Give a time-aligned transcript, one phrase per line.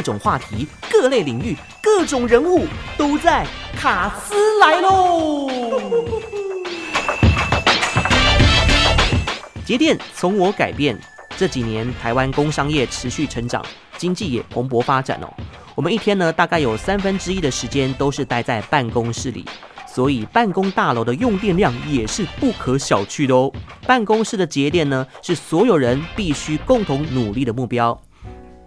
[0.00, 3.46] 各种话题、各类领域、各种人物都在
[3.76, 5.46] 卡斯来喽！
[9.62, 10.98] 节电从我改变。
[11.36, 13.62] 这几年台湾工商业持续成长，
[13.98, 15.28] 经济也蓬勃发展哦。
[15.74, 19.44] 我们一天呢，大概有三分之一的时间都是待在办公室里。
[19.86, 23.52] 所以办公大楼的用电量也是不可小觑的哦。
[23.86, 28.00] 办公室的节电呢，是所有人必须共同努力的目标。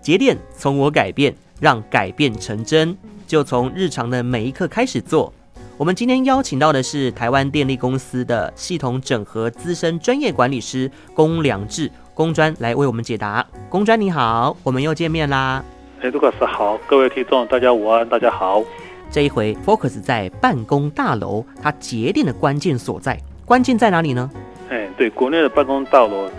[0.04, 5.32] 节电从我改变，让改变成真，就从日常的每一刻开始做。
[5.78, 13.46] 我们今天邀请到的是台湾电力公司的系统整合资深专业管理师龚良志，龚专来为我们解答。
[13.70, 15.64] 龚专你好，我们又见面啦。
[16.02, 18.62] 哎，卢卡斯好，各位听众大家午安，大家好。
[19.10, 24.30] 这一回 focus 在办公大楼，它节电的关键所在，关键在哪里呢？
[24.70, 26.30] 哎，对，国内的办公大楼，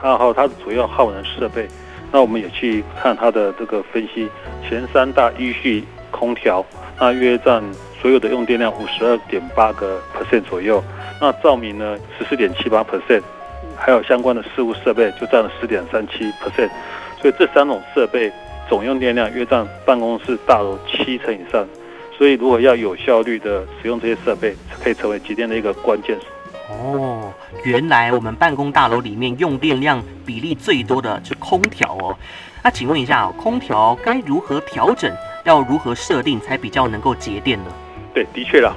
[0.00, 1.68] 它还有它的主要耗能设备，
[2.12, 4.28] 那我们也去看它的这个分析，
[4.68, 6.64] 前三大依序空调，
[6.98, 7.62] 那约占
[8.00, 10.82] 所有的用电量五十二点八个 percent 左右，
[11.20, 13.22] 那照明呢十四点七八 percent，
[13.76, 16.70] 还有相关的事务设备就占了十点三七 percent，
[17.20, 18.32] 所以这三种设备
[18.68, 21.66] 总用电量约占办公室大楼七成以上。
[22.18, 26.18] 所以，如果要有效率的使用这些设备，可以成为节电的一个关键。
[26.70, 27.32] 哦，
[27.64, 32.16] 原来我们办公大楼里面用电量比例最多的是空调哦。
[32.62, 35.12] 那请问一下，空调该如何调整？
[35.44, 37.70] 要如何设定才比较能够节电呢？
[38.14, 38.74] 对，的确啦。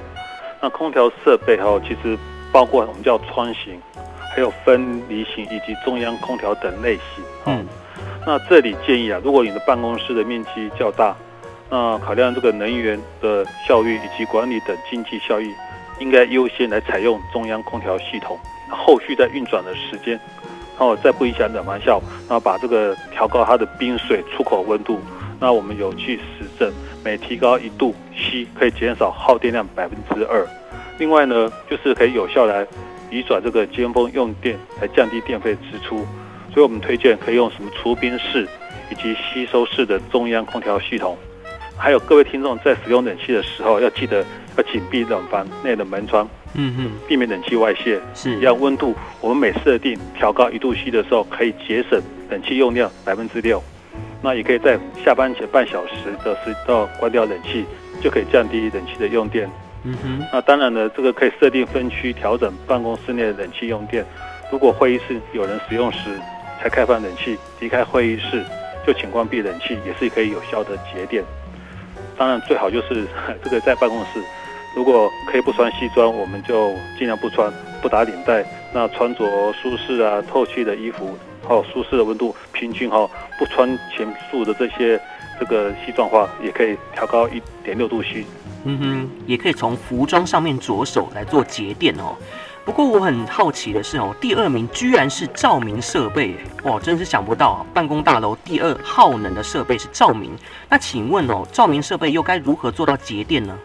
[0.62, 2.18] 那空调设备哈，其实
[2.52, 3.80] 包括我们叫窗型，
[4.34, 7.24] 还有分离型以及中央空调等类型。
[7.46, 7.66] 嗯。
[8.26, 11.16] 那这里建议啊，如果你的办公室的面积较大。
[11.70, 15.52] 那考量这个能源的效率以及管理等经济效益，
[16.00, 18.38] 应该优先来采用中央空调系统。
[18.70, 20.20] 后续在运转的时间，
[20.78, 25.00] 然后再不影响冷房效，然后把这个调高它的冰水出口温度。
[25.40, 26.72] 那我们有去实证，
[27.04, 30.48] 每提高一度 C 可以减少耗电量百分之二。
[30.98, 32.66] 另外呢，就是可以有效来
[33.12, 36.06] 移转这个尖峰用电，来降低电费支出。
[36.54, 38.48] 所以我们推荐可以用什么除冰式
[38.90, 41.18] 以及吸收式的中央空调系统。
[41.76, 44.24] 还有各位听众在使用冷气的时候，要记得
[44.58, 48.00] 要紧闭冷房内的门窗，嗯哼，避免冷气外泄。
[48.14, 53.62] 是，要温度，我们每设定调高一度 C 的时候，可以节省冷气用量百分之六。
[54.22, 55.94] 那也可以在下班前半小时
[56.24, 57.66] 的时到关掉冷气，
[58.02, 59.50] 就可以降低冷气的用电。
[59.84, 64.06] 嗯哼，那当然呢，这个可以设定分区调整办公室内的冷气用电。
[64.50, 66.00] 如果会议室有人使用时
[66.62, 68.46] 才开放冷气，离开会议室
[68.88, 71.24] 就请关闭冷气，也是可以有效的节电。
[72.16, 73.06] 当然，最好就是
[73.44, 74.22] 这个在办公室，
[74.76, 77.52] 如果可以不穿西装，我们就尽量不穿，
[77.82, 78.44] 不打领带。
[78.74, 81.16] 那穿着舒适啊、透气的衣服，
[81.48, 83.08] 还有舒适的温度，平均哈，
[83.38, 85.00] 不穿前束的这些
[85.40, 88.26] 这个西装化，也可以调高一点六度 C。
[88.66, 92.16] 嗯哼，也可以从服装上面着手来做节电哦。
[92.66, 97.66] 不过我很好奇的是哦，第二名居然是照明设备，哇，真是想不到啊！
[97.74, 100.32] 办公大楼第二耗能的设备是照明，
[100.70, 103.56] 那请问哦，照明设备又该如何做到节电呢？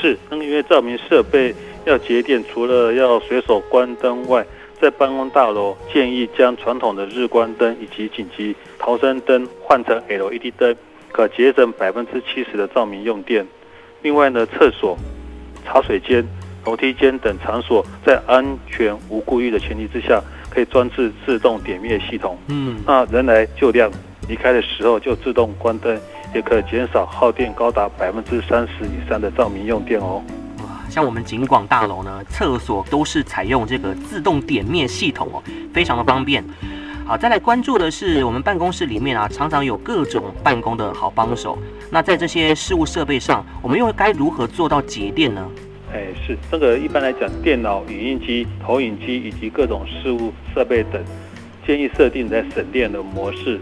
[0.00, 4.44] 是，那因为照明设备要节电，除了要随手关灯外，
[4.80, 10.74] 在办公大楼建议将传统的日光灯以及紧急逃生灯换成 LED 灯，
[11.12, 13.46] 可节省百分之七十的照明用电。
[14.02, 14.96] 另外呢，厕所、
[15.64, 16.26] 茶水间。
[16.66, 22.36] 楼梯间等场所，在安全无故意的前提之下，可以装置自动点灭系统。
[22.48, 23.90] 嗯，那人来就亮，
[24.28, 25.98] 离开的时候就自动关灯，
[26.34, 30.22] 也可减少耗电高达百分之三十以上的照明用电哦。
[30.58, 35.42] 哇，像我们景广大楼呢，厕所都是采用这个自动点灭系统哦，
[35.72, 36.44] 非常的方便。
[37.04, 41.58] 好，再来关注的是我们办公室里面啊，常常有各种办公的好帮手。
[41.90, 45.44] 那在这些事务设备上，我们又该如何做到节电呢？
[45.92, 51.02] 哎，是这个一般来讲，电脑、影印机、投影机以及各种事务设备等，
[51.66, 53.60] 建议设定在省电的模式。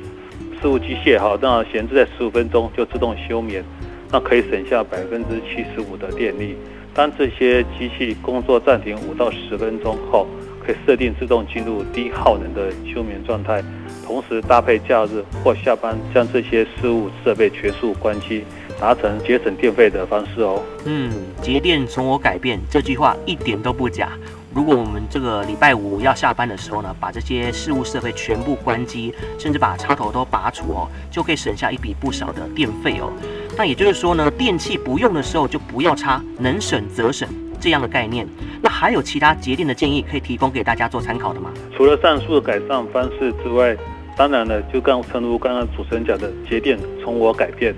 [0.60, 3.64] 事务机械哈，那闲置在十五分钟就自动休眠，
[4.10, 6.56] 那可以省下百分之七十五的电力。
[6.94, 10.26] 当这些机器工作暂停五到十分钟后，
[10.64, 13.62] 可以设定自动进入低耗能的休眠状态，
[14.04, 18.44] 同时搭配假日或下班将这些事务设备全数关机。
[18.80, 20.62] 达成节省电费的方式哦。
[20.84, 21.10] 嗯，
[21.42, 24.10] 节电从我改变这句话一点都不假。
[24.54, 33.12] 如果我们这个礼拜五要下班的时候呢，把这些事务设备全部关机，甚至把插头都拔除哦，就可以省下一笔不少的电费哦。
[33.56, 37.28] 那也就是说呢，电器不用的时候就不要插，能省则省
[37.60, 38.26] 这样的概念。
[38.62, 41.50] 那还有其他节电的建议可以提供给大家做参考的吗？
[41.76, 43.76] 除了上述的改善方式之外，
[44.16, 47.74] 当然了，就刚诚如刚刚主持人讲的，节电从我改变。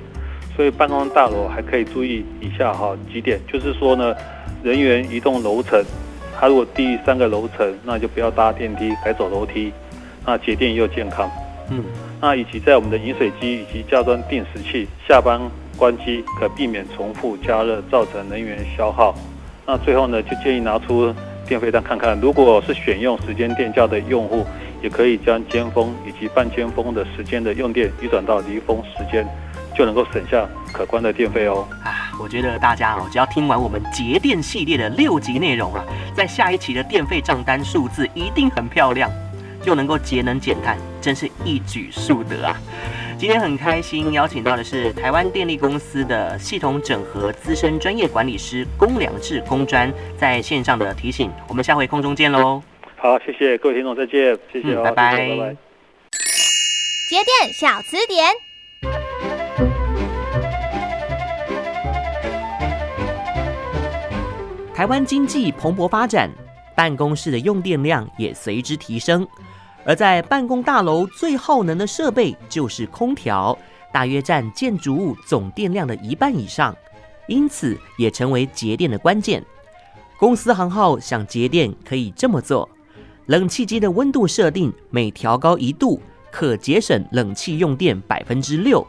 [0.57, 4.15] 所以办公大楼还可以注意以下哈几点，就是说呢，
[4.63, 5.83] 人员移动楼层，
[6.41, 9.71] 他如果低于三个楼层，那就不要搭电梯，改走楼梯，
[10.25, 11.31] 那节电又健康。
[11.69, 11.85] 嗯，
[12.19, 15.39] 那以及在我们的饮水机以及加装定时器下班
[15.77, 19.15] 关机，可避免重复加热造成能源消耗。
[19.67, 21.15] 那最后呢，就建议拿出
[21.47, 24.47] 电费单看看，如果是选用时间电价的用户，
[24.83, 29.27] 也可以将尖峰以及半尖峰的时间的用电移转到离峰时间，
[29.77, 31.69] 就能够省下可观的电费哦。
[31.85, 35.85] 啊，我觉得大家哦，只要听完我们节电系列的六集内容啊，
[36.15, 39.11] 在下一期的电费账单数字一定很漂亮，
[39.63, 42.55] 就能够节能减碳，真是一举数得啊！
[43.19, 52.63] 今天很开心邀请到的是台湾电力公司的系统整合资深专业管理师龚良治龚专在线上的提醒，我们下回空中见喽。
[52.97, 55.57] 好，谢谢各位听众，再见，谢谢、哦嗯，拜拜，拜拜。
[57.09, 58.27] 节电小词典，
[64.81, 66.31] 台湾经济蓬勃发展，
[66.75, 69.29] 办公室的用电量也随之提升，
[69.85, 73.59] 而在办公大楼最耗能的设备就是空调，
[73.93, 76.75] 大约占建筑物总电量的一半以上，
[77.29, 79.45] 因此也成为节电的关键。
[80.19, 82.67] 公司行号想节电，可以这么做。
[83.27, 86.01] 冷气机的温度设定每调高一度，
[86.31, 88.83] 可节省冷气用电百分之六，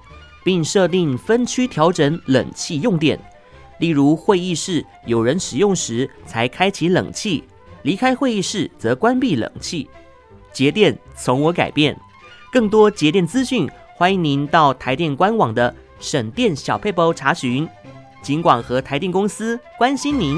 [0.45, 3.19] 并设定分区调整冷气用电。
[3.81, 7.43] 例如，会议室有人使用时才开启冷气，
[7.81, 9.89] 离开会议室则关闭冷气。
[10.53, 11.99] 节电从我改变，
[12.51, 17.67] 更多节电资讯，欢迎您到台电官网的省电小配包查询。
[18.21, 20.37] 尽管和台电公司关心您。